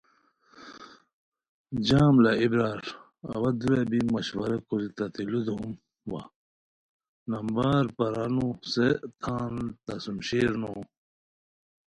[1.87, 2.31] جام لہ!
[2.39, 2.81] ایے برار
[3.31, 5.63] اوا دُورا بی مشورہ کوری تتین لُودوم
[6.11, 6.21] وا،
[7.31, 8.87] نمبر پرانو ہسے
[9.21, 9.53] تان
[9.85, 10.73] تہ سُم شیرنو